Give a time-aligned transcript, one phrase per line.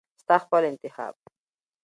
[0.21, 1.15] ستا خپل انتخاب.